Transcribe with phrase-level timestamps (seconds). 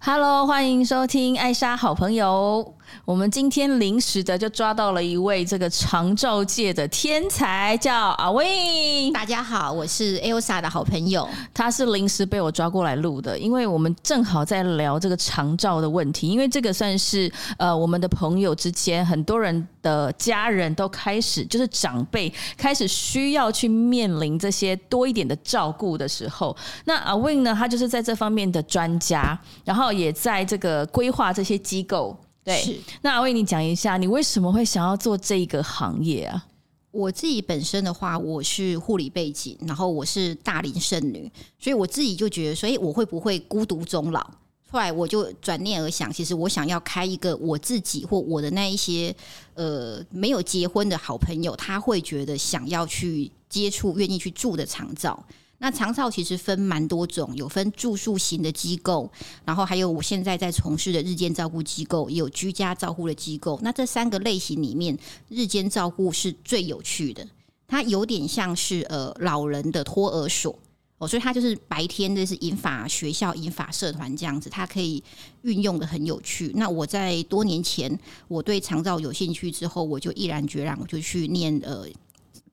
[0.00, 2.74] Hello，欢迎收听艾莎好朋友。
[3.04, 9.12] 我们今天临时的就抓到了一位这个长照界的天才，叫阿 Win。
[9.12, 11.28] 大家好，我是 Elsa 的好朋友。
[11.54, 16.28] 他是临时被我抓过来录的，因为我们正好在聊这个长照的问题。
[16.28, 32.16] 因为这个算是呃我们的朋友之间很多人的家人都开始就是长辈开始需要去面临这些多一点的照顾的时候，那阿 Win 呢，他就是在这方面的专家，然后也在这个规划这些机构。
[32.48, 36.46] 对，是那阿 Win，你讲一下，你为什么会想要做这个行业啊？
[36.90, 44.26] 我自己本身的话，我是护理背景，然后我是大龄剩女，所以我自己就觉得，所以我会不会孤独终老？
[44.70, 49.14] 后来我就转念而想，其实我想要开一个我自己或我的那一些
[49.54, 55.22] 呃没有结婚的好朋友，他会觉得想要去接触、愿意去住的长照。
[55.60, 59.10] 那长照其实分蛮多种，有分住宿型的机构，
[59.44, 63.58] 然后还有我现在在从事的日间照顾机构，也有居家照护的机构。
[63.62, 64.96] 那这三个类型里面，
[65.28, 67.26] 日间照顾是最有趣的，
[67.66, 70.56] 它有点像是呃老人的托儿所
[70.98, 75.02] 哦，所以它就是白天的是银发学校、银发社团这样子，它可以
[75.42, 76.52] 运用的很有趣。
[76.54, 81.84] 那我在多年前我对长照有兴趣之后，我就毅然决然我就去念呃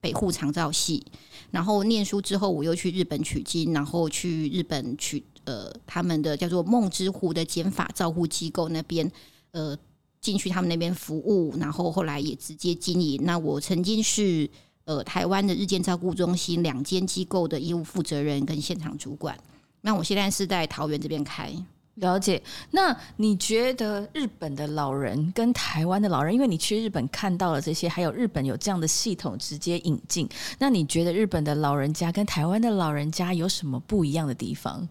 [0.00, 1.06] 北护长照系。
[1.50, 9.10] 然后念书之后，我又去日本取经，然后去日本取呃他们的叫做梦之湖的减法照护机构那边
[9.52, 9.76] 呃
[10.20, 13.20] 进去他们那边服务，然后后来也直接经营。
[13.24, 14.48] 那我曾经是
[14.84, 19.38] 呃台湾的日间照顾中心两间机构的业务负责人跟现场主管。
[19.82, 21.52] 那我现在是在桃园这边开。
[21.96, 34.86] 了解，那你觉得日本的老人跟台湾的老人，因为你去日本看到了这些，还有日本有这样的系统直接引进，那你觉得日本的老人家跟台湾的老人家有什么不一样的地方？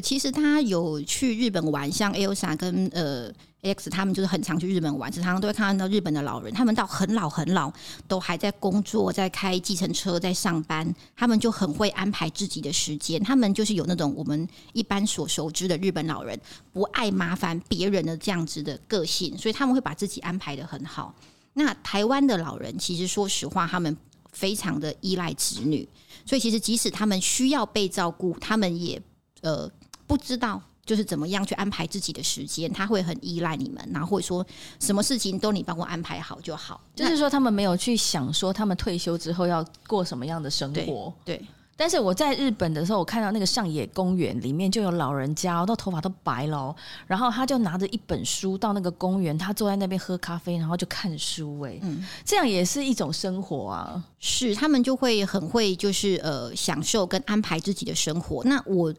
[0.00, 3.32] 其实他有去日本玩，像 Elsa 跟呃。
[3.62, 7.72] X 他们就是很常去日本玩，常常都会看到日本的老人，他们到很老很老
[8.06, 13.20] 都还在工作，在开计程车，在上班，他们就很会安排自己的时间。
[13.24, 16.40] 他们就是有那种我们一般所熟知的日本老人，
[16.72, 21.12] 不爱麻烦别人的这样子的个性，所以他们会把自己安排得很好。
[21.54, 23.96] 那台湾的老人其实说实话，他们
[24.30, 25.88] 非常的依赖子女，
[26.24, 29.02] 所以其实即使他们需要被照顾，他们也
[29.40, 29.68] 呃
[30.06, 30.60] 不知道。
[30.86, 34.46] 就是怎么样去安排自己的时间，他会很依赖你们，然后会说
[34.78, 36.80] 什么事情都你帮我安排好就好。
[36.94, 41.12] 就是说他们没有去想说他们退休之后要过什么样的生活。
[41.24, 41.36] 对。
[41.38, 41.46] 对，
[41.76, 46.72] 但是我在日本的时候，我看到那个上野公园里面就有老人家，那头发都白了，
[47.08, 51.62] 然后他就拿着一本书到那个公园，他坐在那边喝咖啡，然后就看书。
[51.62, 54.04] 哎，嗯，这样也是一种生活啊。
[54.20, 58.44] 是，他们就会很会就是呃享受跟安排自己的生活。
[58.44, 58.94] 那我。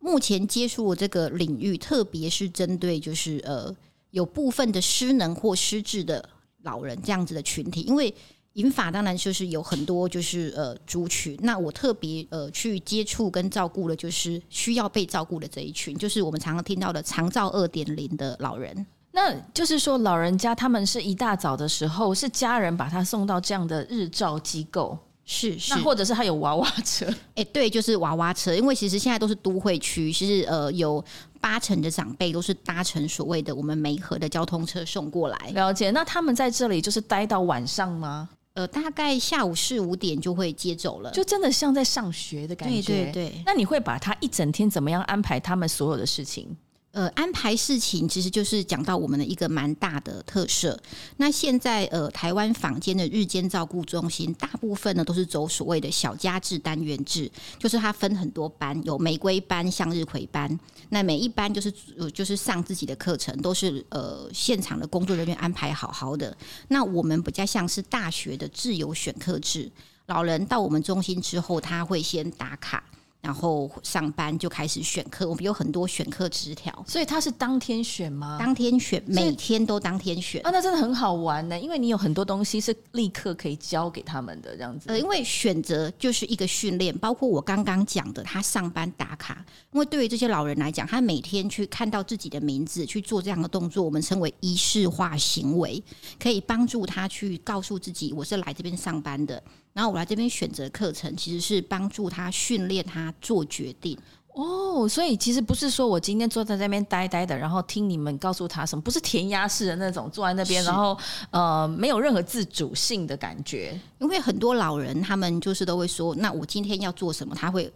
[0.00, 3.72] 目前接触的这个领域，特别是针对就是呃
[4.10, 6.28] 有部分的失能或失智的
[6.62, 8.12] 老人这样子的群体，因为
[8.54, 18.84] 银发当然就是有很多就是呃族群，那我特别呃去接触跟照顾的，就是需要被照顾的这一群，就是我们常常听到的长照二点零的老人。
[19.12, 24.98] 那就是说，老人家他们是一大早的时候，是家人把他送到这样的日照机构。
[25.32, 31.02] 是，是，那或者是他有娃娃车， 哎，对，就是娃娃车，因为其实现在都是都会区，其实呃有
[31.40, 35.38] 八成的长辈都是搭乘所谓的我们梅河的交通车送过来。
[35.54, 38.28] 了解，那他们在这里就是待到晚上吗？
[38.54, 42.82] 呃，大概下午四五点就会接走了，就真的像在上学的感觉。
[42.82, 46.56] 对对对，那你会把他一整天怎么样安排他们所有的事情？
[46.92, 50.76] 呃，安排事情其实就是讲到我们的一个蛮大的特色。
[51.18, 57.30] 那现在呃，台湾坊间的日间照顾中心，大部分呢都是走所谓的小家制单元制，
[57.60, 60.58] 就是它分很多班，有玫瑰班、向日葵班。
[60.88, 66.36] 那每一班就是呃，就是上自己的课程，都是呃现场的工作人员安排好好的。
[66.66, 69.70] 那我们比较像是大学的自由选课制，
[70.06, 72.82] 老人到我们中心之后，他会先打卡。
[73.20, 78.38] 然后上班就开始选课，我们有很多选课纸条，所以他是当天选吗？
[78.40, 84.88] 当天选，每天都当天选啊，那真的很好玩呢，因为你有很多东西是立刻可以教给他们的这样子。
[84.88, 95.82] 呃，因为选择就是一个训练，包括我刚刚讲的，他上班打卡，因为对于这些老人来讲，他每天去看到自己的名字去做这样的动作，我们称为仪式化行为，
[96.18, 99.42] 可以帮助他去告诉自己，我是来这边上班的。
[99.72, 103.96] 然后我来这边选择课程，其实是帮助他训练他做决定
[104.34, 104.88] 哦。
[104.88, 110.98] 所以其实不是说我今天坐在那边呆呆的，然后听你们告诉他什么，不是填鸭式的那种坐在那边，然后
[111.30, 113.78] 呃没有任何自主性的感觉。
[114.00, 117.72] 因为很多老人他们就是都会说，那我今天要做什么，他会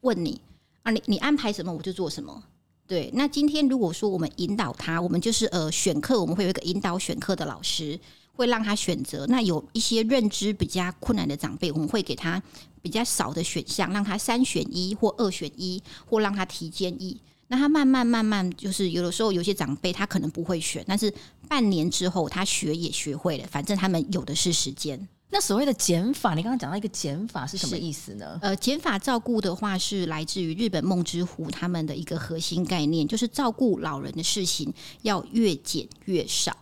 [0.00, 0.40] 问你
[0.82, 2.42] 啊，你你安排什么我就做什么。
[2.86, 7.98] 对，那今天如果说我们引导他，我们就是呃选课，我们会有一个引导选课的老师，
[8.34, 9.26] 会让他选择。
[9.26, 12.42] 那有一些认知比较困难的长辈，我们会给他
[12.82, 17.20] 比较少的选项，让他三选一或二选一，或让他提建议。
[17.48, 21.12] 那他慢慢慢慢，就是有的时候有些长辈他可能不会选，但是
[21.46, 25.08] 半年之后他学也学会了，反正他们有的是时间。
[25.30, 28.38] 那所谓的减法，你刚刚讲到一个减法是什么意思呢？
[28.40, 34.72] 呃，减法照顾的话是来自于日本梦之湖他们的一个核心概念，就是照顾老人的事情
[35.02, 36.56] 要越减越少。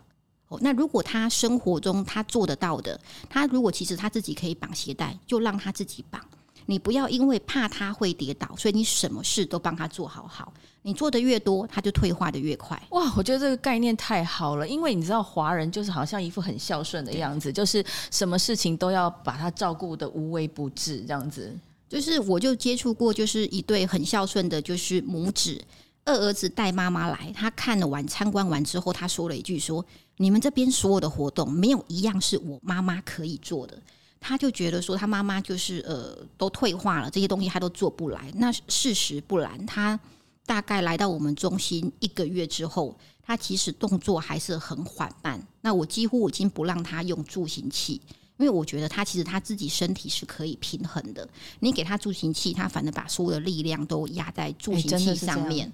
[0.52, 2.98] 哦，那如果他生活中他做得到的，
[3.30, 6.20] 他如果其实他自己可以绑鞋带，就让他自己绑。
[6.66, 10.52] 你不要因为怕他会跌倒，所以你什么事都帮他做好好。
[10.82, 12.80] 你做的越多，他就退化的越快。
[12.90, 21.52] 哇，我觉得这个概念太好了，因为你知道华人就是好像一副很孝顺的样子，就是什么事情都要把他照顾的无微不至这样子。
[21.88, 25.60] 就是我就接触过，就是一对很孝顺的，就是母子，
[26.04, 29.84] 二儿子带妈妈来，他看了完参观完之后，他说了一句说
[30.18, 33.80] ：“你们这边所有的活动，没有一样是我妈妈可以做的。”
[34.18, 38.32] 他就觉得说，他妈妈就是呃都退化了，这些东西他都做不来。
[38.36, 39.98] 那事实不然，他
[40.44, 45.44] 大概来到我们中心一个月之后，他其实动作还是很缓慢。
[45.60, 48.00] 那我几乎已经不让他用助行器，
[48.38, 51.28] 因为我觉得他其实他自己身体是可以平衡的。
[51.60, 55.72] 你给他助行器，他反而把所有的力量都压在助行器上面。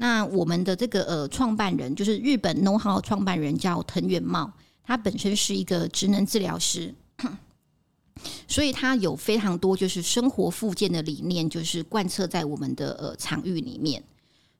[0.00, 4.52] 那我们的这个呃创办人，就是日本 know how 创办人叫藤原茂，
[4.84, 6.94] 他本身是一个职能治疗师。
[8.48, 14.02] 所以他有非常多就是生活复健的理念，就是贯彻在我们的呃场域里面。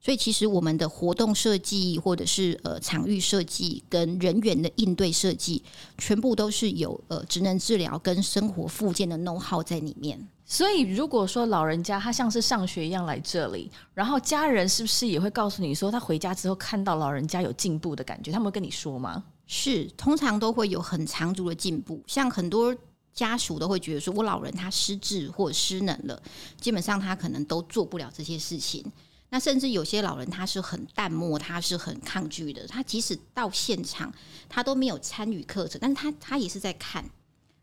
[0.00, 5.62] 所以其实我们的活动设计，或者是呃场域设计跟人员的应对设计，
[5.98, 10.28] 全部都是有呃职能治疗跟生活复健的 know how 在里面。
[10.48, 18.32] 所以如果说老人家他像是上学一样来这里，然后家人是不是也会告诉你说，他回家之后看到老人家有进步的感觉？
[18.32, 19.22] 他们会跟你说吗？
[19.46, 22.74] 是，通常都会有很长足的进步，像很多。
[23.14, 26.22] 家属都会觉得说，我老人他失智或失能了，
[26.60, 28.84] 基本上他可能都做不了这些事情。
[29.30, 32.64] 那甚至有些老人他是很淡漠，他是很抗拒的。
[32.68, 34.14] 他即使到现场，
[34.48, 37.04] 他都没有参与课程，但是他他也是在看。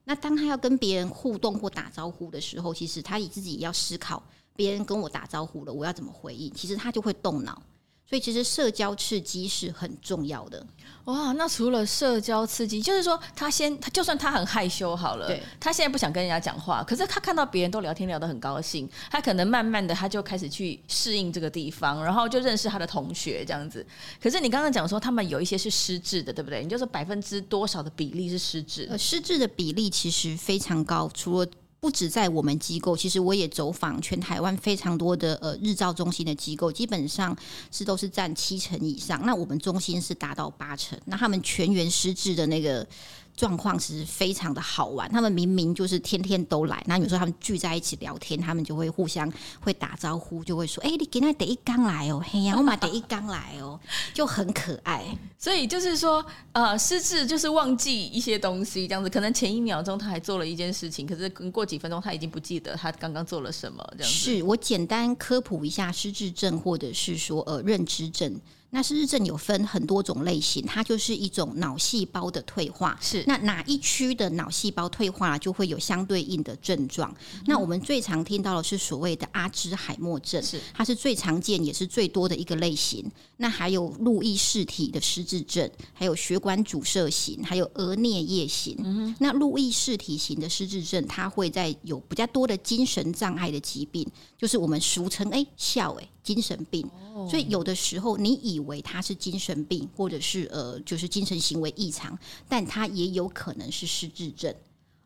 [0.06, 4.24] 那当他要跟别人互动或打招呼的时候，其实他以自己要思考，
[4.56, 6.54] 别人跟我打招呼了，我要怎么回应？
[6.54, 7.62] 其实他就会动脑。
[8.08, 10.66] 所以其实社交刺激是很重要的。
[11.06, 23.86] 哇，那除了社交刺激，就是说他先，他就算他很害羞好了，对，他现在不想跟人家讲话，可是他看到别人都聊天聊得很高兴，他可能慢慢的他就开始去适应这个地方，然后就认识他的同学这样子。
[24.22, 26.64] 可是你刚刚讲说他们有一些是失智的，对不对？
[26.64, 28.88] 你就说百分之多少的比例是失智？
[28.90, 31.48] 呃，失智的比例其实非常高，除了。
[31.80, 37.36] 不止在我们机构，其实我也走访全台湾非常多的呃日照中心的机构，基本上
[37.72, 39.26] 是都是占七成以上。
[39.26, 42.88] 那我们中心是达到八成，那他们全员失智的那个。
[43.36, 53.80] 状况其实非常的好玩，他们明明就是天天都来，那有时候他们聚在一起聊天，他们就会互相会打招呼，就会说：“哎、欸，你今天得一刚来哦，嘿呀、啊，我买得一刚来哦，
[54.14, 55.04] 就很可爱。
[55.38, 64.18] ”所以就是说，呃，失智就是忘记一些东西，这样子，可能前一秒钟他还做了一件事情，可是过几分钟他已经不记得他刚刚做了什么，这样子。
[64.18, 68.40] 是我简单科普一下失智症，或者是说呃认知症。
[68.72, 72.98] 那失智症有分很多种类型，它就是一种脑细胞的退化。
[73.02, 77.10] 是，那哪一区的脑细胞退化就会有相对应的症状。
[77.34, 77.42] 嗯。
[77.48, 83.10] 那我们最常听到的是所谓的阿兹海默症，是，它是最常见也是最多的一个类型。
[83.38, 88.76] 那还有路易氏体的失智症，还有血管阻塞型，还有额颞叶型。
[88.84, 89.16] 嗯。
[89.20, 94.06] 那路易氏体型的失智症，它会在有比较多的精神障碍的疾病，
[94.38, 96.86] 就是我们俗称哎笑哎精神病。
[97.14, 97.26] 哦。
[97.30, 104.54] 所以有的时候你以为他是精神病，或者是呃，就是精神行为异常，但他也有可能是失智症。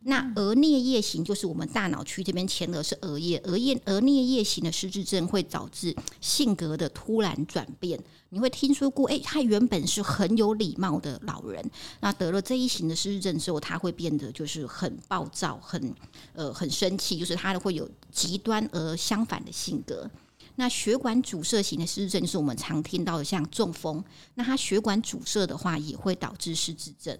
[0.04, 8.02] 那额颞叶型就是我们大脑区这边前额是额叶，额叶额颞叶型的失智症会导致性格的突然转变。
[8.30, 15.94] 你会听说过，诶，他原本是很有礼貌的老人，那得了这一型的失智症之后，他会变得就是很暴躁，很
[16.34, 20.10] 呃很生气，就是他会有极端而相反的性格。
[20.60, 24.04] 那血管阻塞型的失智症就是我们常听到的，像中风。
[24.36, 27.18] 那它血管阻塞的话，也会导致失智症。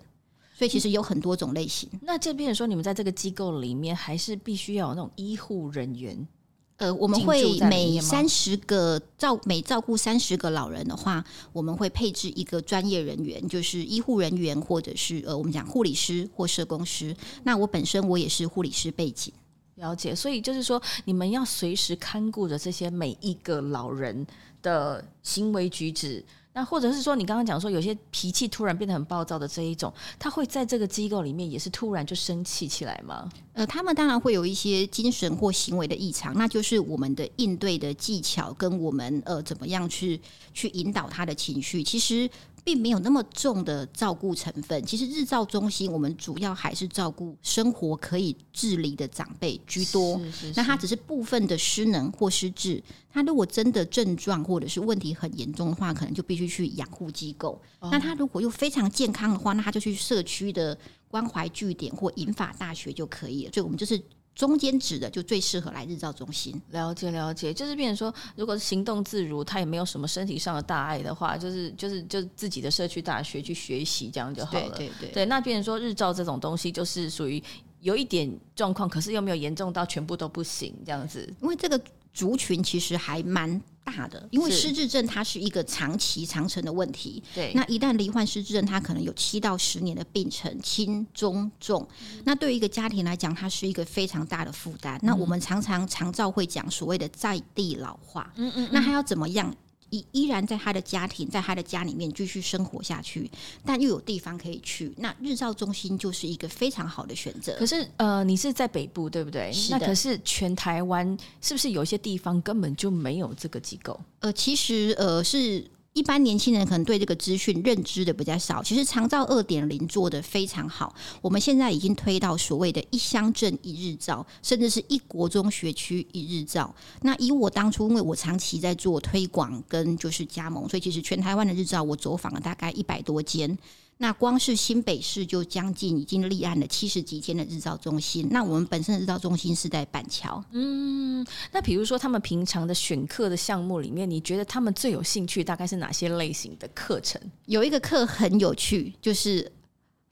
[0.54, 1.90] 所以其实有很多种类型。
[2.02, 6.28] 那这边说，你们在这个机构里面，还是必须要有那种医护人员？
[6.76, 17.16] 呃，我们会每三十个照每照顾三十个老人的话，我们会配置一个专业人员，就是医护人员，或者是呃，我们讲护理师或社工师。
[17.44, 19.32] 那我本身我也是护理师背景。
[19.80, 24.28] 了解，所以就是说，你们要随时看顾着这些每一个老人
[24.62, 26.24] 的行为举止。
[26.52, 33.30] 那或者是说，你刚刚讲说有些脾气突然变得很暴躁的这一种，他会在这个机构里面也是突然就生气起来吗？
[33.54, 40.20] 呃，他们当然会有一些精神或行为的异常，那就是我们的应对的技巧跟我们呃怎么样去
[40.54, 42.30] 去引导他的情绪，其实。
[42.70, 44.86] 并没有那么重的照顾成分。
[44.86, 50.20] 其实日照中心，我们主要还是照顾生活可以自理的长辈居多。
[50.20, 52.84] 是是是，那他只是部分的失能或失智。
[53.12, 57.60] 他如果真的症状或者是问题很严重的话，可能就必须去养护机构。
[57.80, 57.90] 哦。
[57.92, 63.52] 那他如果又非常健康的话，那他就去社区的关怀据点或银发大学就可以了。
[63.52, 64.00] 所以，我们就是。
[64.36, 66.62] 中间值的就最适合来日照中心。
[66.72, 74.78] 了解了解，就是变成说，如果是行动自如，他也没有什么身体上的大碍的话，就是就是就自己的社区大学去学习这样就好了。
[74.78, 77.42] 对对对，对，那变成说日照这种东西，就是属于
[77.82, 81.28] 有一点状况，可是又没有严重到全部都不行这样子。
[81.42, 81.80] 因为这个
[82.14, 83.62] 族群其实还蛮。
[83.90, 87.22] 大的，因为失智症它是一个长期长程的问题。
[87.34, 91.88] 对，那一旦罹患失智症，它可能有七到十年的病程，轻、中、重。
[92.24, 94.98] 那对于一个家庭来讲，它是一个非常大的负担。
[94.98, 95.00] 嗯。
[95.04, 98.32] 那我们常常常照会讲所谓的在地老化。
[98.36, 98.70] 嗯嗯，嗯。
[98.72, 99.56] 那他要怎么样？
[99.90, 103.30] 依依然在他的家庭，在他的家里面继续生活下去，
[103.66, 107.56] 但又有地方可以去，那日照中心就是一个非常好的选择。
[107.58, 109.52] 可是，呃，你是在北部，对不对？
[109.52, 109.80] 是的。
[109.80, 114.00] 那可是全台湾是不是有些地方根本就没有这个机构？
[114.20, 115.66] 呃，其实，呃，是。
[115.94, 120.96] 一般年轻人可能对这个资讯认知的比较少，其实长照二点零做得非常好。
[121.22, 126.74] 我们现在已经推到所谓的一乡镇一日照，甚至是一国中学区一日照。
[127.02, 133.58] 那以我当初，因为我长期在做推广跟就是加盟，所以其实全台湾的日照我走访了大概一百多间。
[134.02, 138.26] 那光是新北市就将近已经立案了七十几间的日照中心。
[138.32, 140.42] 那我们本身的日照中心是在板桥。
[140.52, 147.22] 嗯，那比如说他们平常的选课的项目里面，你觉得他们最有兴趣大概是哪些类型的课程？
[147.48, 149.52] 有一个课很有趣，就是。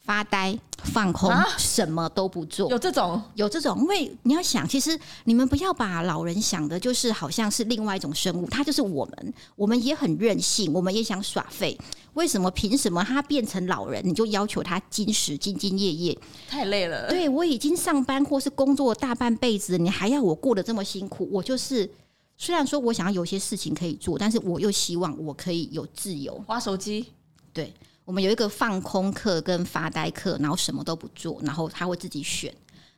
[0.07, 3.77] 发呆、放空、啊，什么都不做，有这种，有这种。
[3.81, 11.77] 因为你要想，其实你们不要把老人想的，就是好像是另外一种生物，他就是我们，我们也很任性，我们也想耍废。
[12.13, 12.49] 为什么？
[12.51, 16.17] 凭什么他变成老人，你就要求他金石兢兢业业？
[16.47, 17.09] 太累了。
[17.09, 21.27] 对，我已经上班或是工作大半辈子，你还要我过得这么辛苦？
[21.29, 21.91] 我就是，
[22.37, 27.07] 虽然说我想要有些事情可以做，但是我又希望我可以有自由，玩手机。
[27.51, 27.73] 对。
[28.07, 32.49] 我们有一个放空课跟发呆课，然后什么都不做，然后他会自己选。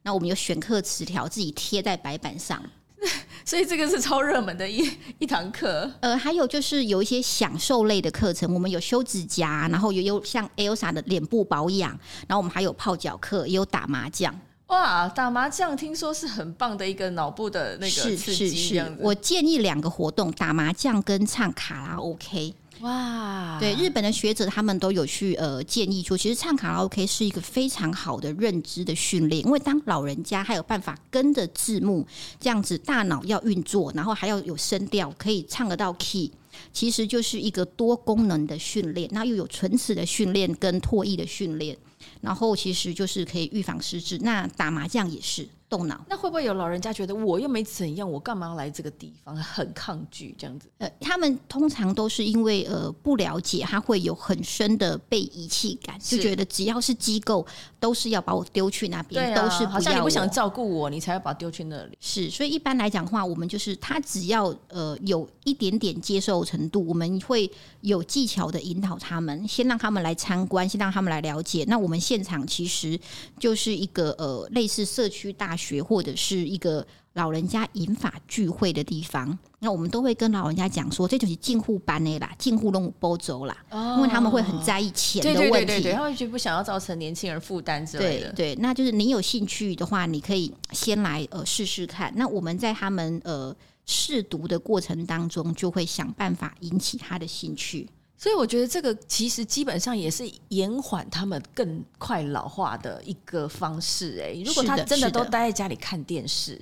[0.03, 2.61] 那我们有选课词条，自己贴在白板上，
[3.43, 4.87] 所以这个是超热门的一
[5.17, 5.91] 一堂课。
[6.01, 11.89] 呃，还有就是有一些享受类的课程，我们有修指甲，然后也有像 Elsa 的脸部保养，
[12.27, 14.39] 然后我们还有泡脚课，也有打麻将。
[14.67, 18.35] 哇，打麻将听说是很棒的一个脑部的那个刺激。
[18.35, 22.53] 是是是，我建议两个活动：打麻将跟唱卡拉 OK。
[22.81, 32.07] 哇，对，日本的学者他们都有去呃建议说，其实唱卡拉 OK 是一个非常好的认知的训练，因为当老人家还有办法跟着字幕
[32.39, 36.31] 这样子，大脑要运作，然后还要有声调，可以唱得到 key，
[36.71, 41.77] 其实就是一个多功能的训练，那又有唇齿的训练跟唾液的训练，
[42.21, 44.17] 然后其实就是可以预防失智。
[44.19, 45.45] 那打麻将也是。
[45.69, 49.35] 动脑，那会不会有老人家觉得我又没怎样，我干嘛要来这个地方？
[49.35, 50.67] 很抗拒这样子。
[50.79, 57.45] 呃，他们通常都是因为呃不了解，他会有很深的被遗弃感，就觉得只要是机构
[57.79, 61.97] 都是要把我丢去那边，啊，都是好像你不想照顾我，你才要把我丢去那里。
[61.99, 67.49] 是，所以一般来讲的话，我们就是他只要呃有一点点接受程度，我们会
[67.81, 71.63] 有技巧的引导他们，先让他们来参观，先让他们来了解。
[71.67, 72.99] 那我们现场其实
[73.38, 83.57] 就是一个呃类似社区大学或者是一个老人家引法聚会的地方，那我们都会跟老人家讲说，这就是进户班的啦，进户弄包走啦，
[83.97, 88.31] 因为他们会很在意钱的问题，对对对对，他会觉得不想要造成年轻人负担之类的。
[88.31, 92.13] 对对，那就是你有兴趣的话，你可以先来呃试试看。
[92.15, 93.53] 那我们在他们呃
[93.85, 97.89] 试读的过程当中，就会想办法引起他的兴趣。
[98.21, 104.21] 所以我觉得这个其实基本上也是延缓他们更快老化的一个方式。
[104.21, 106.61] 哎，如果他真的都待在家里看电视，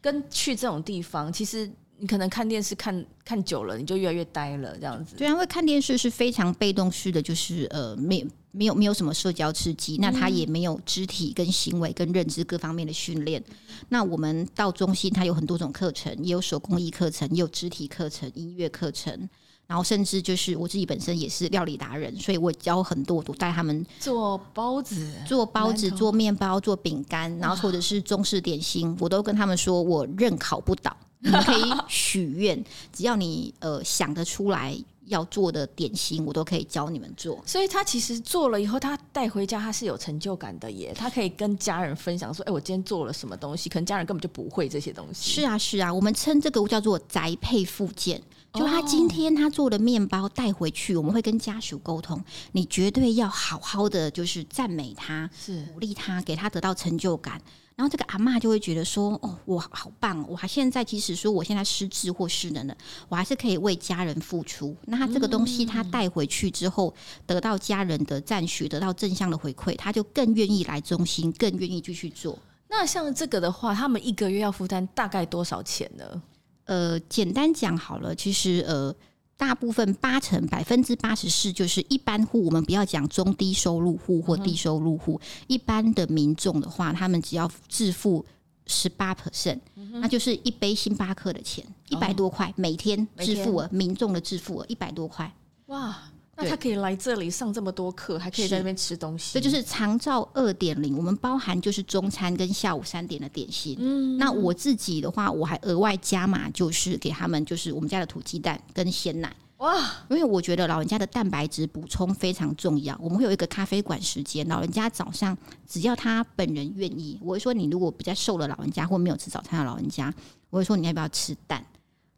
[0.00, 5.14] 跟去这种地方，其实你可能看电视看看久了，你就越来越呆了，这样子。
[5.16, 13.44] 对啊，因为看电视是非常被动式的，就是呃，没没有没有什么社交刺激，那他也没有肢体跟行为跟认知各方面的训练。
[13.90, 19.28] 那我们到中心，它有很多种课程，也有手工艺课程，也有肢体课程、音乐课程。
[19.68, 34.74] 然后甚至就是我自己本身也是料理达人，所以我教很多，我都带他们做包子、做包子、做面包、做饼干，然后或者是中式点心，我都跟他们说，我任考不倒，你们可以许愿，只要你呃想得出来
[35.08, 37.42] 要做的点心，我都可以教你们做。
[37.44, 45.32] 所以他其实做了以后，他带回家他是有成就感的耶，他可以跟家人分享说：“哎，我今天做了什么东西？”可能家人根本就不会这些东西。
[45.32, 48.22] 是啊，是啊，我们称这个叫做宅配附件。
[48.54, 52.20] 就他今天他做的面包带回去，我们会跟家属沟通，
[52.52, 57.40] 你绝对要好好的就是赞美他，是鼓励他，给他得到成就感。
[57.78, 60.26] 然后这个阿嬷就会觉得说：“哦，我好棒！
[60.28, 62.76] 我还现在即使说我现在失智或失能了，
[63.08, 64.76] 我还是可以为家人付出。
[64.86, 66.92] 那他这个东西他带回去之后，
[67.24, 72.36] 得到家人的赞许，得到正向的回馈，他就更愿意来中心，更愿意继续做。
[72.68, 76.22] 那像这个的话，他们一个月要负担大概多少钱呢？
[76.64, 78.92] 呃，简单讲好了，其实呃。”
[79.38, 88.26] 大部分八成百分之八十四就是一般户，我们不要讲中低收入户或低收入户，一般的民众的话，他们只要自付
[88.66, 89.60] 十八 percent，
[89.92, 95.32] 那就是一杯星巴克的钱，一百多块每天支付额，民众的支付额一百多块。
[95.66, 95.96] 哇，
[96.40, 100.96] 那他可以来这里上这么多课，还可以在那边吃东西，这就是长照二点零。
[100.96, 103.76] 我们包含就是中餐跟下午三点的点心。
[103.80, 109.34] 嗯，那我自己的话，我还额外加码，就是给他们就是我们家的土鸡蛋跟鲜奶。
[109.56, 109.76] 哇，
[110.08, 112.96] 因为我觉得老人家的蛋白质补充非常重要。
[113.02, 120.14] 我们会有一个咖啡馆时间，老人家早上只要他本人愿意，我会说你如果比较瘦的老人家或没有吃早餐的老人家，
[120.50, 121.66] 我会说你要不要吃蛋？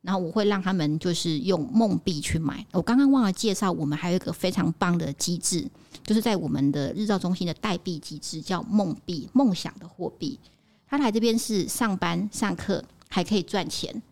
[0.02, 2.64] 然后我会让他们就是用梦币去买。
[2.72, 5.66] 我刚刚忘了介绍，我们还有一个非常棒的机制，
[6.04, 10.38] 就是在我们的日照中心的代币机制，叫梦币，梦想的货币。
[10.88, 14.02] 他来这边是上班上课还可以赚钱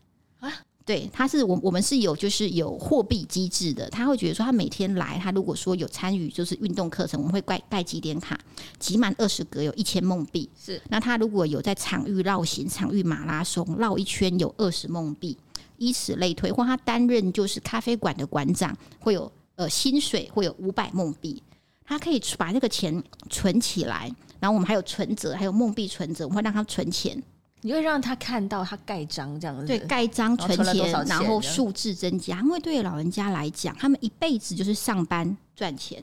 [0.41, 0.53] 啊。
[0.85, 8.39] 对，他是我我们是有就是有货币机制的，他会觉得说他每天来，他如果说有参与就是运动课程，我们会盖盖几点卡，
[8.79, 10.49] 集满二十格有一千梦币。
[10.59, 15.37] 是，那他如果有在场域绕行、场域马拉松绕一圈有二十梦币，
[15.79, 16.53] 以此类推。
[16.53, 21.43] 或他担任就是咖啡馆的馆长，会有呃薪水会有五百梦币，
[21.85, 27.23] 他可以把这个钱存起来，然后我们还有存折，还有梦币存折，我们会让他存钱。
[27.61, 32.41] 你会让他看到他盖章这样子，对，盖章存钱，然后数字增加。
[32.41, 36.01] 因为对老人家来讲，他们一辈子就是上班赚钱。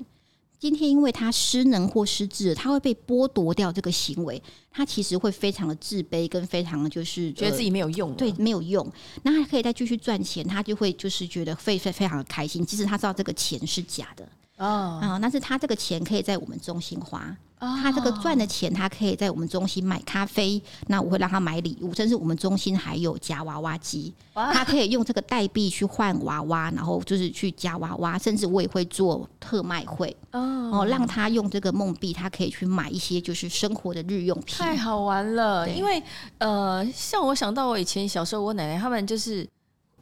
[0.65, 8.91] 今天因为他失能或失智，他会被剥夺掉这个行为，他其实会非常的自卑，跟非常的就是觉得自己没有用，对，没有用。
[9.21, 14.27] 那他可以再继续赚钱，他就会就是觉得非非非常的开心，即使他知道这个钱是假的。
[14.57, 35.67] 哦，啊，但是他这个钱可以在我们中心花，他这个赚的钱，他可以在我们中心买咖啡，那我会让他买礼物，甚至我们中心还有夹娃娃机，他可以用这个代币去换娃娃，然后就是去夹娃娃，甚至我也会做特卖会，哦，让他用这个梦币，他可以去买一些就是生活的日用品，太好玩了。
[35.69, 36.01] 因为
[36.37, 39.47] 呃，像我想到我以前小时候，我奶奶他们就是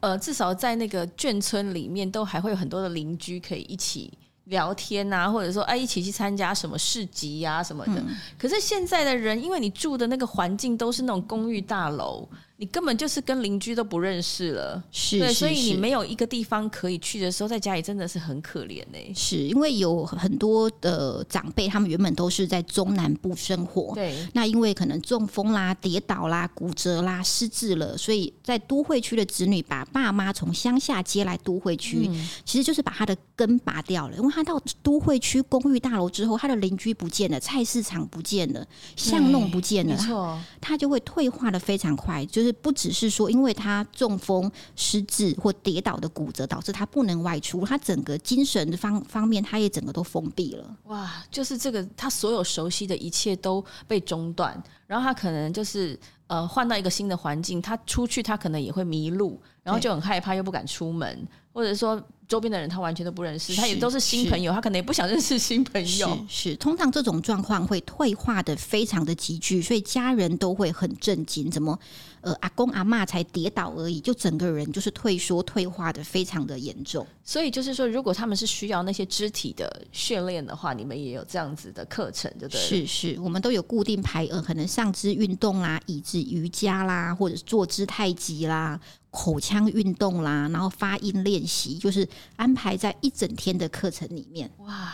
[0.02, 4.12] 呃，至少在那个眷村里面，都还会有很多的邻居可以一起。
[4.46, 7.94] 聊天呐、啊，或者说哎，一起去参加什么市集呀、啊、什么的。
[7.96, 12.28] 嗯、可是现在的人，因为你住的那个环境都是那种公寓大楼。
[12.64, 19.12] 你根本就是跟邻居都不认识了，是，对，所以你没有一个地方可以去的时候，在家里真的是很可怜呢、欸。
[19.14, 34.16] 是因为有很多的长辈，他们原本都是在中南部生活，对，那因为可能中风啦、跌倒啦、骨折啦、失智了，所以在都会区的子女把爸妈从乡下接来都会区，嗯、其实就是把他的根拔掉了。
[34.16, 42.53] 因为他到都会区公寓大楼之后，他的邻居不见了，菜市场不见了，巷弄不见了，没错，他就会退化的非常快，就是。
[42.54, 50.78] 不只是说，因为他中风、失智或跌倒的骨折导致他不能外出，他整个精神的方方面，他也整个都封闭了。
[50.86, 62.02] 哇，就是这个，他所有熟悉的一切都被中断，然后他可能就是呃换到一个新的环境，他出去他可能也会迷路，然后就很害怕，又不敢出门，或者说。
[62.26, 66.08] 周边的人他完全都不认识，他也都是新朋友，他可能也不想认识新朋友。
[66.28, 71.52] 是，是，通常这种状况会退化的非常的急剧，所以家人都会很震惊。
[71.52, 71.78] 怎么，
[72.24, 77.06] 呃，阿公阿妈才跌倒而已，就整个人就是退缩退化的非常的严重。
[77.24, 82.60] 所以就是说，如果他们是需要那些肢体的训练的话，你们也有这样子的课程，对不对？
[82.60, 88.80] 是是，我们都有固定排，呃，可能上肢运动啦，椅子瑜伽啦，或者是坐姿太极啦。
[89.12, 94.50] 口腔运动啦，然后发音练习，就是安排在一整天的课程里面。
[94.58, 94.92] 哇，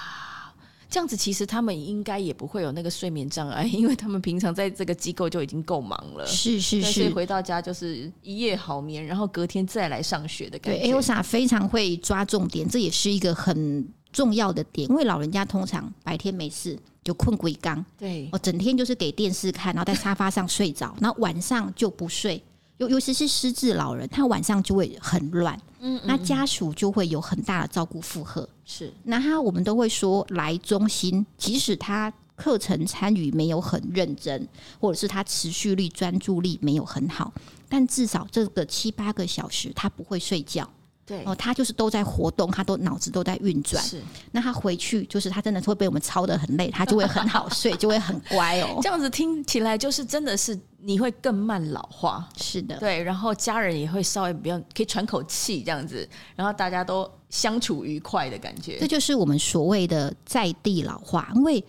[0.89, 6.25] 这样子其实他们应该也不会有那个睡眠障碍， 因为他们平常在这个机构就已经够忙了。
[6.25, 10.81] 是是是，所以回到家就是一夜好眠，然后隔天再来上学的感觉。
[10.81, 22.43] 对，Elsa 非常会抓重点，这也是一个很重要的点，因为老人家通常白天没事就困鬼刚，对，我整天就是给电视看，然后在沙发上睡着，然后晚上就不睡。
[22.79, 28.47] 尤尤其是失智老人，他晚上就会很乱，嗯，嗯，那家属就会有很大的照顾负荷。
[28.65, 34.47] 是，那他我们都会说来中心，即使他课程参与没有很认真，
[34.79, 37.33] 或者是他持续力、专注力没有很好，
[37.67, 40.69] 但至少这个七八个小时他不会睡觉。
[41.09, 43.83] 对哦，他就是都在活动，他都脑子都在运转。
[43.83, 43.99] 是，
[44.31, 48.79] 那他回去就是他真的会被我们操得很累，他就会很好 睡，就会很乖哦。
[48.81, 52.29] 这样子听起来就是真的是你会更慢老化。
[52.37, 58.77] 是的，对，然后家人也会稍微比较可以喘口气这样子，然后大家都相处愉快的感觉。
[58.79, 61.63] 这就是我们所谓的在地老化，因为。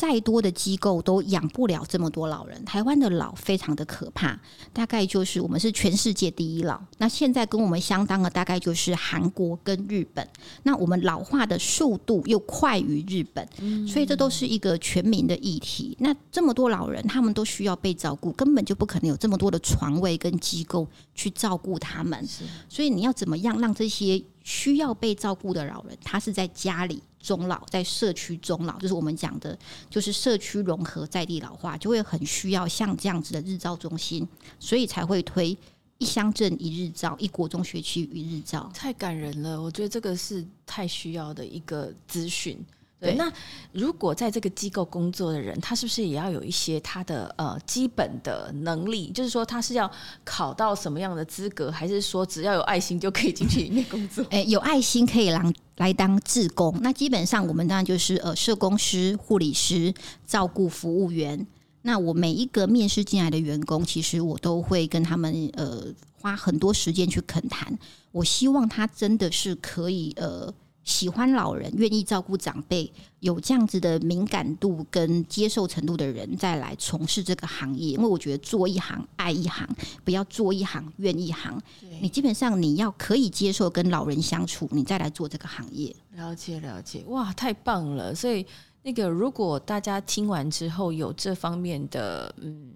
[0.00, 2.64] 再多的机构都养不了这么多老人。
[2.64, 4.40] 台湾的老非常的可怕，
[4.72, 6.80] 大概就是我们是全世界第一老。
[6.96, 10.26] 那现在跟我们相当的大概就是韩国跟日本。
[10.62, 13.46] 那我们老化的速度又快于日本，
[13.86, 15.94] 所以这都是一个全民的议题。
[16.00, 22.26] 那这么多老人，他们都需要被照顾，根本就不可能有这么多的床位跟机构去照顾他们。
[22.70, 27.02] 所以你要怎么样让这些需要被照顾的老人，他是在家里？
[27.20, 29.56] 中老在社区中老，就是我们讲的，
[29.88, 34.26] 就是社区融合在地老化，就会很需要像这样子的日照中心，
[34.58, 35.56] 所以才会推
[35.98, 38.70] 一乡镇一日照，一国中学区一日照。
[38.74, 42.58] 太感人了，我觉得这个是太需要的一个资讯。
[43.00, 43.32] 对，那
[43.72, 49.10] 如果在这个机构工作的人，他是不是也要有一些他的呃基本的能力？
[49.10, 49.90] 就是说，他是要
[50.22, 54.22] 考到什么样的资格，还是说只要有爱心就可以进去里面工作？
[54.28, 56.76] 哎，有爱心可以让来当志工。
[56.82, 59.94] 那基本上我们当然就是呃社工师、护理师、
[60.26, 61.46] 照顾服务员。
[61.80, 65.86] 那我每一个面试进来的员工，其实我都会跟他们呃
[66.20, 67.78] 花很多时间去恳谈。
[68.12, 70.52] 我希望他真的是可以呃。
[70.90, 77.92] 喜欢老人、愿意照顾长辈、有这样子的敏感度跟接受程度的人，再来从事这个行业。
[77.92, 79.68] 因为我觉得做一行爱一行，
[80.04, 81.56] 不要做一行怨一行。
[82.00, 85.94] 你基本上你要可以接受跟老人相处，你再来做这个行业。
[86.16, 88.12] 了解了解，哇，太棒了！
[88.12, 88.44] 所以
[88.82, 92.72] 那个，如果大家听完之后有这方面的嗯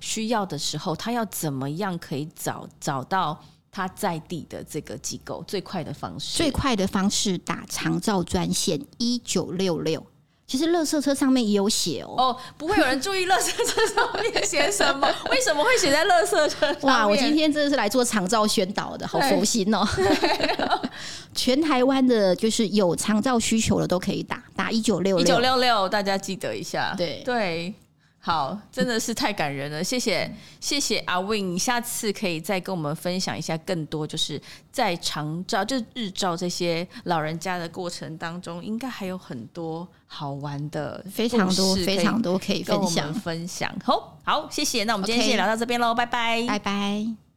[0.00, 3.38] 需要的时候，他要怎么样可以找找到？
[3.78, 10.04] 他在地的这个机构最快的方式，最快的方式打长照专线一九六六。
[10.48, 12.14] 其实垃圾车上面也有写哦。
[12.16, 15.06] 哦，不会有人注意垃圾车上面写什么？
[15.30, 16.74] 为什么会写在垃圾车？
[16.82, 19.86] 哇，我今天真的是来做长照宣导的，好佛心哦。
[21.32, 25.24] 全台湾的，就是有长照需求的都可以打，打一九六六。
[25.24, 26.94] 一九六六，大家记得一下。
[26.96, 27.72] 对对。
[28.20, 43.14] 好，真的是太感人了，谢谢谢谢阿 Win，下次可以再跟我们分享一下更多，就是在长照就是日照这些老人家的过程当中，应该还有很多好玩的，非常多非常多可以分享。
[43.14, 43.74] 分享。
[43.82, 47.27] 好，好，谢谢，那我们今天先聊到这边喽，拜拜，拜拜。